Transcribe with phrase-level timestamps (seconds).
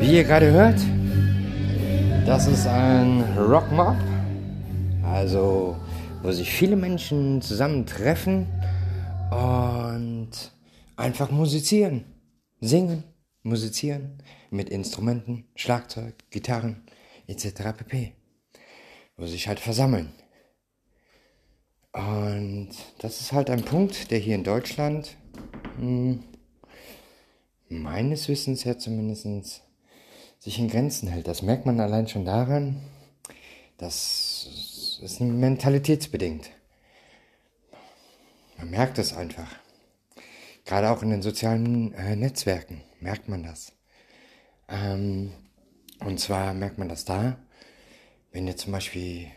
[0.00, 0.80] Wie ihr gerade hört,
[2.24, 3.96] das ist ein Rockmob.
[5.02, 5.76] Also,
[6.22, 8.46] wo sich viele Menschen zusammentreffen
[9.32, 10.30] und
[10.96, 12.04] einfach musizieren,
[12.60, 13.02] singen,
[13.42, 16.84] musizieren mit Instrumenten, Schlagzeug, Gitarren
[17.26, 17.72] etc.
[17.76, 18.12] pp.
[19.16, 20.12] Wo sich halt versammeln.
[21.92, 25.16] Und das ist halt ein Punkt, der hier in Deutschland
[25.76, 26.22] hm,
[27.68, 29.62] meines Wissens her zumindest
[30.38, 31.28] sich in Grenzen hält.
[31.28, 32.82] Das merkt man allein schon daran,
[33.76, 36.50] dass es mentalitätsbedingt.
[38.56, 39.54] Man merkt es einfach.
[40.64, 43.72] Gerade auch in den sozialen äh, Netzwerken merkt man das.
[44.68, 45.32] Ähm,
[46.00, 47.38] und zwar merkt man das da,
[48.32, 49.28] wenn jetzt zum Beispiel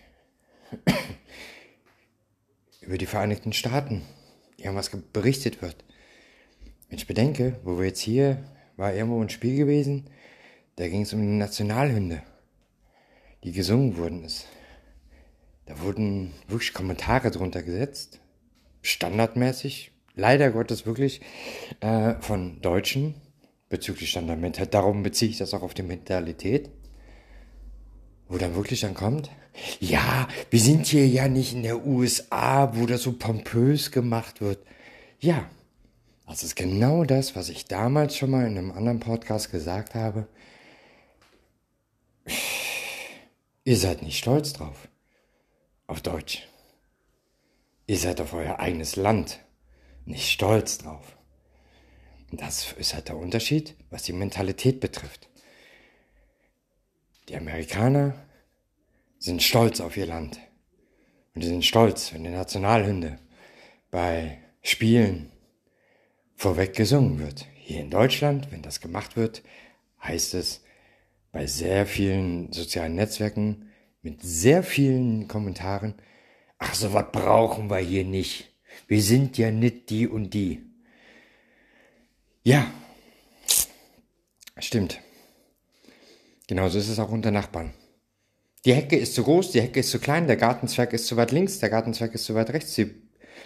[2.82, 4.02] über die Vereinigten Staaten
[4.58, 5.84] irgendwas berichtet wird.
[6.90, 8.44] Wenn ich bedenke, wo wir jetzt hier,
[8.76, 10.10] war irgendwo ein Spiel gewesen,
[10.76, 12.24] da ging es um die Nationalhymne,
[13.44, 14.48] die gesungen wurden ist.
[15.66, 18.20] Da wurden wirklich Kommentare drunter gesetzt,
[18.82, 21.22] standardmäßig, leider Gottes wirklich,
[21.80, 23.16] äh, von Deutschen
[23.70, 24.74] bezüglich Standardmentalität.
[24.74, 26.70] Darum beziehe ich das auch auf die Mentalität.
[28.28, 29.30] Wo dann wirklich dann kommt,
[29.80, 34.60] ja, wir sind hier ja nicht in der USA, wo das so pompös gemacht wird.
[35.20, 35.50] Ja,
[36.28, 40.28] das ist genau das, was ich damals schon mal in einem anderen Podcast gesagt habe.
[43.64, 44.88] Ihr seid nicht stolz drauf.
[45.86, 46.48] Auf Deutsch.
[47.86, 49.40] Ihr seid auf euer eigenes Land
[50.06, 51.16] nicht stolz drauf.
[52.32, 55.30] Das ist halt der Unterschied, was die Mentalität betrifft.
[57.30, 58.16] Die Amerikaner
[59.20, 60.40] sind stolz auf ihr Land.
[61.36, 63.20] Und sie sind stolz, wenn die Nationalhymne
[63.92, 65.32] bei Spielen
[66.36, 67.46] vorweg gesungen wird.
[67.56, 69.44] Hier in Deutschland, wenn das gemacht wird,
[70.02, 70.62] heißt es
[71.32, 73.70] bei sehr vielen sozialen Netzwerken
[74.02, 75.96] mit sehr vielen Kommentaren,
[76.58, 78.54] ach so was brauchen wir hier nicht.
[78.88, 80.62] Wir sind ja nicht die und die.
[82.44, 82.66] Ja,
[84.58, 85.00] stimmt.
[86.48, 87.74] Genauso ist es auch unter Nachbarn.
[88.66, 91.32] Die Hecke ist zu groß, die Hecke ist zu klein, der Gartenzwerg ist zu weit
[91.32, 92.92] links, der Gartenzwerg ist zu weit rechts, die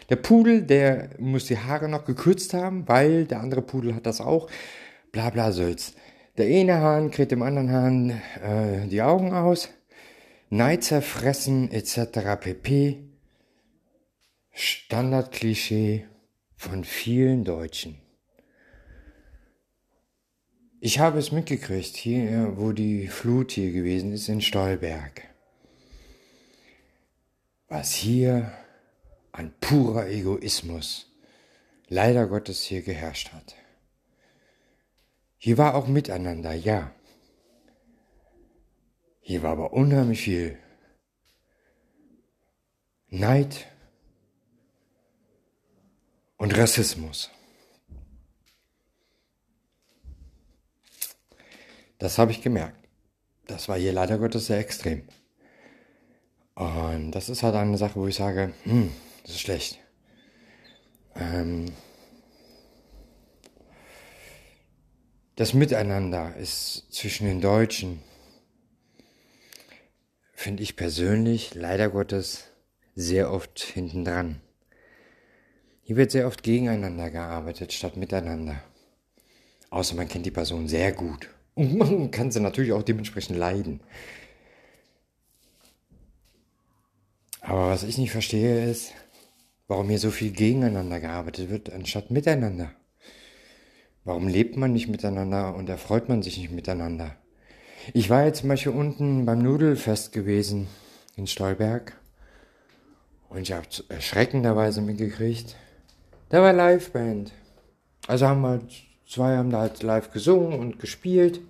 [0.09, 4.21] der Pudel, der muss die Haare noch gekürzt haben, weil der andere Pudel hat das
[4.21, 4.49] auch.
[5.11, 5.93] Bla bla Sülz.
[6.37, 8.09] Der eine Hahn kriegt dem anderen Hahn
[8.41, 9.69] äh, die Augen aus.
[10.49, 12.39] Neid zerfressen etc.
[12.39, 12.99] pp.
[14.51, 16.05] Standardklischee
[16.55, 17.99] von vielen Deutschen.
[20.79, 25.23] Ich habe es mitgekriegt, hier, wo die Flut hier gewesen ist, in Stolberg.
[27.67, 28.51] Was hier
[29.31, 31.11] ein purer Egoismus
[31.87, 33.55] leider Gottes hier geherrscht hat.
[35.45, 36.91] Hier war auch Miteinander, ja.
[39.21, 40.57] Hier war aber unheimlich viel
[43.09, 43.67] Neid
[46.37, 47.29] und Rassismus.
[51.99, 52.79] Das habe ich gemerkt.
[53.45, 55.07] Das war hier leider Gottes sehr extrem.
[56.55, 58.91] Und das ist halt eine Sache, wo ich sage, hm,
[59.21, 59.77] das ist schlecht.
[61.13, 61.71] Ähm,
[65.35, 68.01] das Miteinander ist zwischen den Deutschen,
[70.33, 72.45] finde ich persönlich, leider Gottes,
[72.95, 74.41] sehr oft hinten dran.
[75.83, 78.61] Hier wird sehr oft gegeneinander gearbeitet statt miteinander.
[79.69, 81.29] Außer man kennt die Person sehr gut.
[81.55, 83.81] Und man kann sie natürlich auch dementsprechend leiden.
[87.41, 88.93] Aber was ich nicht verstehe ist,
[89.67, 92.71] Warum hier so viel gegeneinander gearbeitet wird, anstatt miteinander?
[94.05, 97.15] Warum lebt man nicht miteinander und erfreut man sich nicht miteinander?
[97.91, 100.67] Ich war jetzt zum Beispiel unten beim Nudelfest gewesen
[101.15, 101.99] in Stolberg
[103.29, 105.55] und ich habe erschreckenderweise mitgekriegt,
[106.29, 107.31] da war Liveband.
[108.07, 108.61] Also haben wir
[109.07, 111.41] zwei haben da halt live gesungen und gespielt,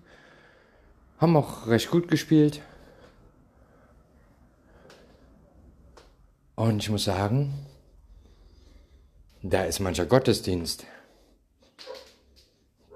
[1.17, 2.61] haben auch recht gut gespielt.
[6.55, 7.53] Und ich muss sagen,
[9.43, 10.85] da ist mancher Gottesdienst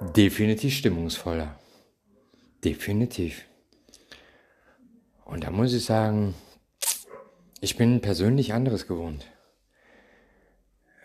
[0.02, 1.60] definitiv stimmungsvoller.
[2.64, 3.46] Definitiv.
[5.26, 6.34] Und da muss ich sagen,
[7.62, 9.26] ich bin persönlich anderes gewohnt.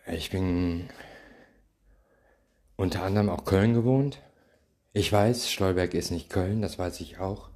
[0.07, 0.89] Ich bin
[2.77, 4.21] unter anderem auch Köln gewohnt.
[4.93, 7.51] Ich weiß, Stolberg ist nicht Köln, das weiß ich auch.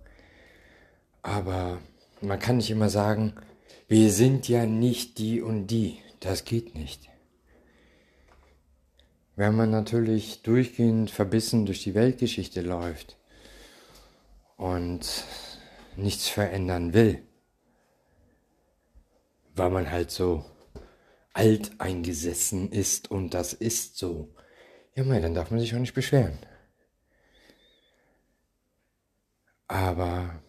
[1.22, 1.78] Aber
[2.20, 3.34] man kann nicht immer sagen,
[3.86, 5.98] wir sind ja nicht die und die.
[6.20, 7.08] Das geht nicht.
[9.38, 13.16] Wenn man natürlich durchgehend verbissen durch die Weltgeschichte läuft
[14.56, 15.24] und
[15.94, 17.22] nichts verändern will,
[19.54, 20.44] weil man halt so
[21.34, 24.34] alt eingesessen ist und das ist so.
[24.96, 26.40] Ja, mei, dann darf man sich auch nicht beschweren.
[29.68, 30.42] Aber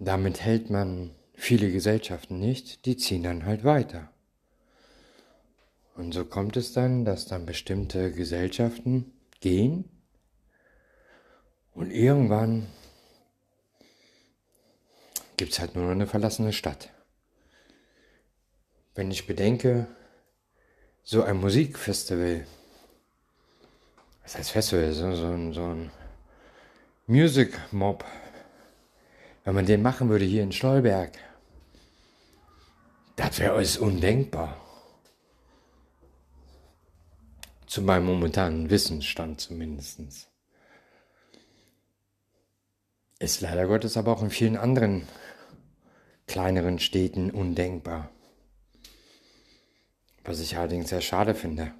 [0.00, 4.12] damit hält man viele Gesellschaften nicht, die ziehen dann halt weiter.
[6.00, 9.84] Und so kommt es dann, dass dann bestimmte Gesellschaften gehen
[11.74, 12.68] und irgendwann
[15.36, 16.88] gibt es halt nur noch eine verlassene Stadt.
[18.94, 19.88] Wenn ich bedenke,
[21.02, 22.46] so ein Musikfestival,
[24.22, 25.90] was heißt Festival, so, so, ein, so ein
[27.06, 28.06] Music Mob,
[29.44, 31.12] wenn man den machen würde hier in Stolberg,
[33.16, 34.56] das wäre alles undenkbar.
[37.70, 40.28] Zu meinem momentanen Wissensstand zumindest.
[43.20, 45.06] Ist leider Gottes aber auch in vielen anderen
[46.26, 48.10] kleineren Städten undenkbar.
[50.24, 51.72] Was ich allerdings sehr schade finde.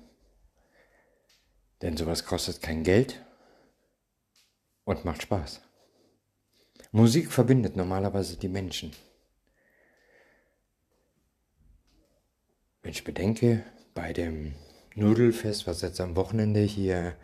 [1.83, 3.21] Denn sowas kostet kein Geld
[4.85, 5.61] und macht Spaß.
[6.93, 8.93] Musik verbindet normalerweise die Menschen.
[12.81, 14.55] Wenn ich bedenke, bei dem
[15.01, 17.15] Nudelfest, was jetzt am Wochenende hier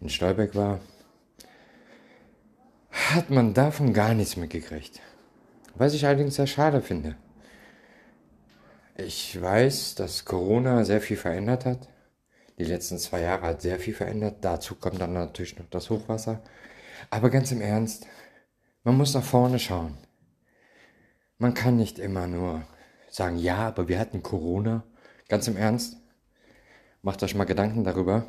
[0.00, 0.80] in Stolberg war,
[2.90, 5.00] hat man davon gar nichts mitgekriegt.
[5.74, 7.16] Was ich allerdings sehr schade finde.
[8.96, 11.88] Ich weiß, dass Corona sehr viel verändert hat.
[12.58, 14.36] Die letzten zwei Jahre hat sehr viel verändert.
[14.40, 16.42] Dazu kommt dann natürlich noch das Hochwasser.
[17.10, 18.06] Aber ganz im Ernst,
[18.82, 19.98] man muss nach vorne schauen.
[21.36, 22.62] Man kann nicht immer nur
[23.10, 24.84] sagen, ja, aber wir hatten Corona.
[25.28, 25.98] Ganz im Ernst,
[27.06, 28.26] Macht euch mal Gedanken darüber.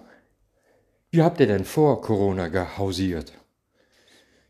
[1.10, 3.34] Wie habt ihr denn vor Corona gehausiert?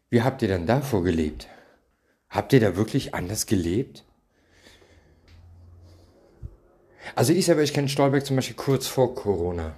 [0.10, 1.48] Wie habt ihr denn davor gelebt?
[2.28, 4.04] Habt ihr da wirklich anders gelebt?
[7.16, 9.78] Also ich selber, ich kenne Stolberg zum Beispiel kurz vor Corona.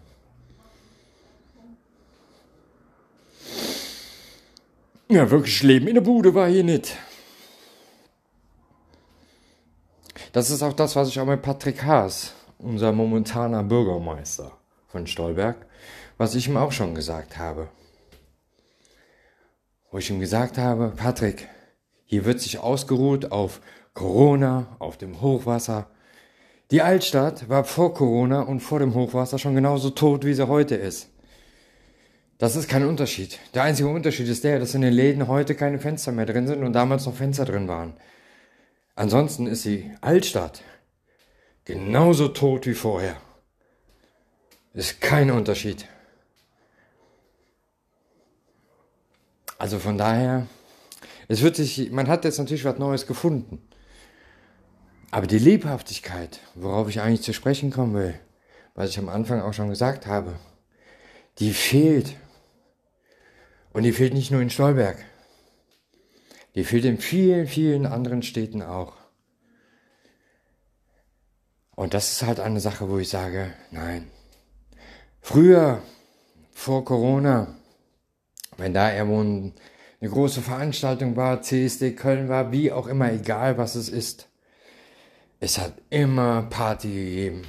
[5.10, 6.98] Ja, wirklich Leben in der Bude war hier nicht.
[10.32, 14.52] Das ist auch das, was ich auch mit Patrick Haas unser momentaner Bürgermeister
[14.88, 15.66] von Stolberg,
[16.18, 17.70] was ich ihm auch schon gesagt habe.
[19.92, 21.48] Wo ich ihm gesagt habe, Patrick,
[22.06, 23.62] hier wird sich ausgeruht auf
[23.94, 25.88] Corona, auf dem Hochwasser.
[26.70, 30.76] Die Altstadt war vor Corona und vor dem Hochwasser schon genauso tot, wie sie heute
[30.76, 31.10] ist.
[32.38, 33.40] Das ist kein Unterschied.
[33.54, 36.64] Der einzige Unterschied ist der, dass in den Läden heute keine Fenster mehr drin sind
[36.64, 37.94] und damals noch Fenster drin waren.
[38.96, 40.62] Ansonsten ist die Altstadt
[41.70, 43.16] genauso tot wie vorher.
[44.74, 45.88] Ist kein Unterschied.
[49.60, 50.48] Also von daher,
[51.28, 53.62] es wird sich, man hat jetzt natürlich was Neues gefunden.
[55.12, 58.20] Aber die Lebhaftigkeit, worauf ich eigentlich zu sprechen kommen will,
[58.74, 60.40] was ich am Anfang auch schon gesagt habe,
[61.38, 62.16] die fehlt.
[63.74, 64.98] Und die fehlt nicht nur in Stolberg.
[66.56, 68.99] Die fehlt in vielen, vielen anderen Städten auch.
[71.80, 74.10] Und das ist halt eine Sache, wo ich sage, nein.
[75.22, 75.82] Früher,
[76.52, 77.56] vor Corona,
[78.58, 79.54] wenn da irgendwo eine
[80.02, 84.28] große Veranstaltung war, CSD Köln war, wie auch immer, egal was es ist,
[85.40, 87.44] es hat immer Party gegeben.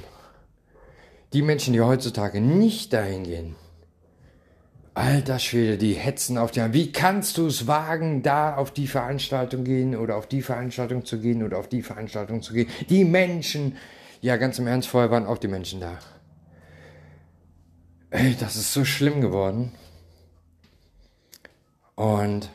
[1.33, 3.55] Die Menschen, die heutzutage nicht dahin gehen,
[4.93, 9.65] alter Schwede, die hetzen auf die Wie kannst du es wagen, da auf die Veranstaltung
[9.65, 12.69] gehen oder auf die Veranstaltung zu gehen oder auf die Veranstaltung zu gehen?
[12.87, 13.75] Die Menschen,
[14.21, 15.97] ja, ganz im Ernst, vorher waren auch die Menschen da.
[18.11, 19.71] Ey, das ist so schlimm geworden.
[21.95, 22.49] Und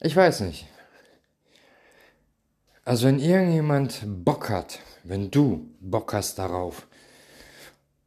[0.00, 0.66] ich weiß nicht.
[2.84, 6.86] Also wenn irgendjemand Bock hat, wenn du Bock hast darauf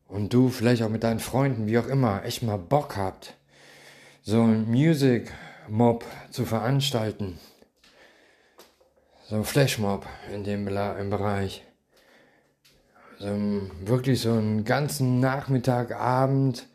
[0.07, 3.35] und du vielleicht auch mit deinen Freunden, wie auch immer, echt mal Bock habt,
[4.21, 5.33] so ein Music
[5.67, 7.39] Mob zu veranstalten,
[9.29, 11.63] so ein Flashmob in dem im Bereich.
[13.19, 13.27] So
[13.85, 16.65] wirklich so einen ganzen Nachmittag, Abend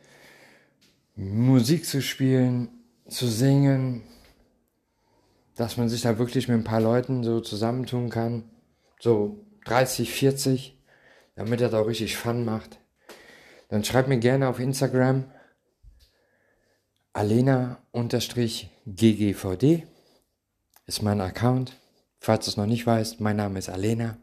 [1.17, 2.69] Musik zu spielen,
[3.09, 4.03] zu singen,
[5.57, 8.45] dass man sich da wirklich mit ein paar Leuten so zusammentun kann.
[9.01, 10.79] So 30, 40,
[11.35, 12.79] damit das auch richtig Fun macht.
[13.69, 15.25] Dann schreibt mir gerne auf Instagram
[17.13, 17.83] alena-ggvd
[20.87, 21.77] ist mein Account.
[22.25, 24.17] Falls du es noch nicht weißt, mein Name ist Alena.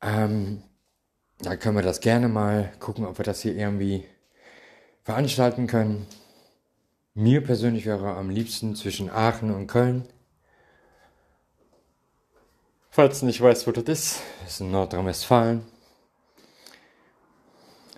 [0.00, 0.62] Ähm,
[1.38, 4.04] da können wir das gerne mal gucken, ob wir das hier irgendwie
[5.02, 6.06] veranstalten können.
[7.12, 10.08] Mir persönlich wäre am liebsten zwischen Aachen und Köln.
[12.88, 15.60] Falls du nicht weißt, wo das ist, das ist in Nordrhein-Westfalen.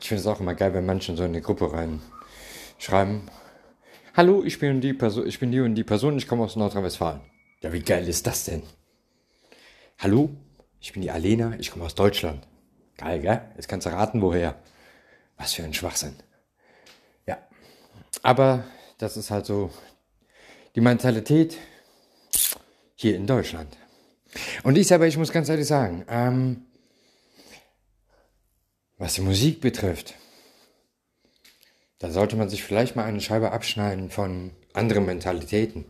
[0.01, 3.21] Ich finde es auch immer geil, wenn Menschen so in eine Gruppe reinschreiben.
[4.17, 7.32] Hallo, ich bin die Person, ich bin die und die Person, ich komme aus Nordrhein-Westfalen.
[7.63, 8.65] Ja, wie geil ist das denn?
[10.01, 10.31] Hallo,
[10.81, 12.45] ich bin die Alena, ich komme aus Deutschland.
[12.97, 13.41] Geil, gell?
[13.55, 14.61] Jetzt kannst du raten, woher.
[15.37, 16.17] Was für ein Schwachsinn.
[17.25, 17.39] Ja.
[18.23, 18.65] Aber
[18.99, 19.71] das ist halt so
[20.75, 21.57] die Mentalität
[22.97, 23.77] hier in Deutschland.
[24.65, 26.67] Und ich selber, ich muss ganz ehrlich sagen, ähm,
[28.99, 30.15] was die Musik betrifft,
[32.01, 35.85] da sollte man sich vielleicht mal eine Scheibe abschneiden von anderen Mentalitäten,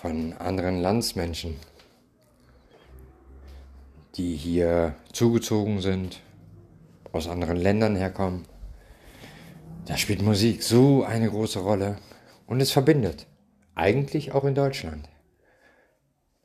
[0.00, 1.56] von anderen Landsmenschen,
[4.14, 6.20] die hier zugezogen sind,
[7.10, 8.46] aus anderen Ländern herkommen.
[9.86, 11.98] Da spielt Musik so eine große Rolle
[12.46, 13.26] und es verbindet.
[13.74, 15.08] Eigentlich auch in Deutschland.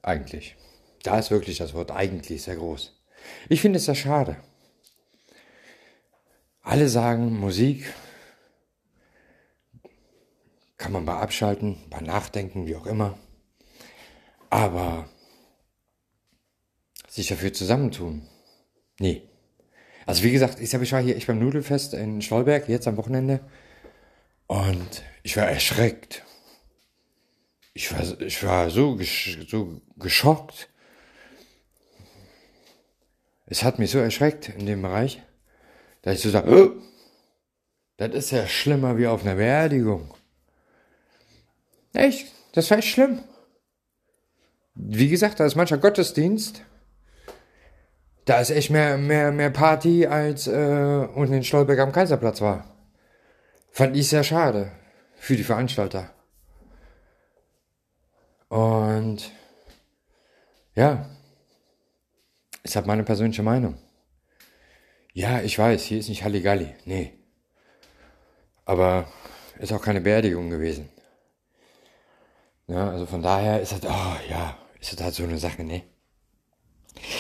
[0.02, 0.56] Eigentlich.
[1.04, 3.00] Da ist wirklich das Wort eigentlich sehr groß.
[3.50, 4.38] Ich finde es sehr schade.
[6.64, 7.94] Alle sagen, Musik
[10.78, 13.16] kann man mal abschalten, mal nachdenken, wie auch immer.
[14.54, 15.10] Aber
[17.10, 18.22] sich dafür zusammentun,
[19.00, 19.28] nee.
[20.06, 23.40] Also wie gesagt, ich, ich war hier echt beim Nudelfest in Stolberg, jetzt am Wochenende.
[24.46, 26.24] Und ich war erschreckt.
[27.74, 29.00] Ich war, ich war so,
[29.48, 30.70] so geschockt.
[33.48, 35.24] Es hat mich so erschreckt in dem Bereich,
[36.04, 36.82] dass ich so sage, oh,
[37.98, 40.14] das ist ja schlimmer wie auf einer Beerdigung.
[41.94, 42.28] Echt?
[42.52, 43.24] Das war echt schlimm.
[44.76, 46.64] Wie gesagt, da ist mancher Gottesdienst.
[48.26, 52.66] Da ist echt mehr, mehr, mehr Party, als äh, unten in Stolberg am Kaiserplatz war.
[53.72, 54.72] Fand ich sehr schade
[55.16, 56.12] für die Veranstalter.
[58.48, 59.32] Und
[60.76, 61.10] ja,
[62.64, 63.78] ist halt meine persönliche Meinung.
[65.14, 66.74] Ja, ich weiß, hier ist nicht Halligalli.
[66.86, 67.14] Nee.
[68.66, 69.08] Aber
[69.60, 70.90] ist auch keine Beerdigung gewesen.
[72.68, 74.58] Ja, also von daher ist das, oh ja,
[74.92, 75.84] ist halt so eine Sache, ne?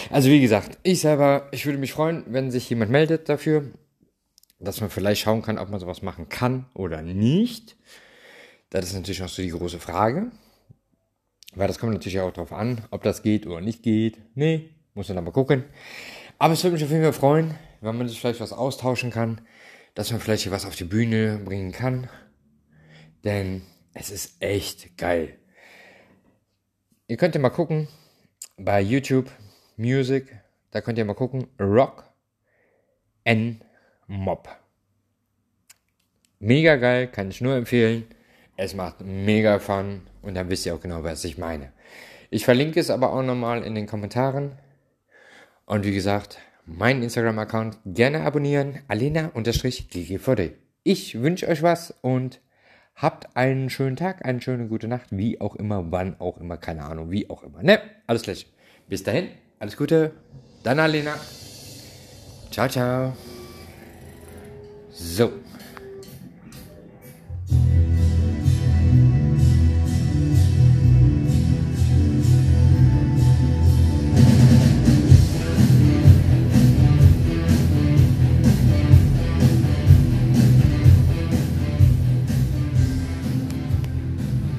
[0.09, 3.71] Also wie gesagt, ich selber, ich würde mich freuen, wenn sich jemand meldet dafür,
[4.59, 7.75] dass man vielleicht schauen kann, ob man sowas machen kann oder nicht.
[8.69, 10.31] Das ist natürlich auch so die große Frage.
[11.55, 14.19] Weil das kommt natürlich auch darauf an, ob das geht oder nicht geht.
[14.35, 15.65] Nee, muss man aber gucken.
[16.39, 19.41] Aber es würde mich auf jeden Fall freuen, wenn man sich vielleicht was austauschen kann,
[19.93, 22.09] dass man vielleicht hier was auf die Bühne bringen kann.
[23.23, 23.61] Denn
[23.93, 25.37] es ist echt geil.
[27.07, 27.89] Ihr könnt ja mal gucken
[28.57, 29.29] bei YouTube
[29.75, 30.39] Music,
[30.71, 32.05] da könnt ihr mal gucken, Rock
[33.25, 33.61] N
[34.07, 34.47] Mob.
[36.39, 38.05] Mega geil, kann ich nur empfehlen.
[38.55, 41.73] Es macht mega Fun und dann wisst ihr auch genau, was ich meine.
[42.29, 44.57] Ich verlinke es aber auch nochmal in den Kommentaren.
[45.65, 48.79] Und wie gesagt, meinen Instagram-Account gerne abonnieren.
[48.87, 50.53] Alena-GGVD.
[50.83, 52.39] Ich wünsche euch was und
[52.95, 56.83] Habt einen schönen Tag, eine schöne gute Nacht, wie auch immer, wann auch immer, keine
[56.83, 57.63] Ahnung, wie auch immer.
[57.63, 57.79] Ne?
[58.07, 58.47] Alles gleich.
[58.87, 60.11] Bis dahin, alles Gute.
[60.63, 61.15] Dann Alena.
[62.51, 63.13] Ciao, ciao.
[64.91, 65.31] So.